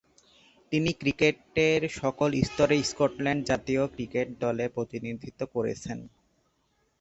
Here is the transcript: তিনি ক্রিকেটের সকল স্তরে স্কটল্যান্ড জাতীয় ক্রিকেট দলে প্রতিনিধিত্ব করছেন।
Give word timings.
তিনি 0.71 0.91
ক্রিকেটের 0.93 1.81
সকল 1.99 2.29
স্তরে 2.43 2.77
স্কটল্যান্ড 2.83 3.41
জাতীয় 3.49 3.83
ক্রিকেট 3.93 4.27
দলে 4.43 4.65
প্রতিনিধিত্ব 4.75 5.41
করছেন। 5.53 5.99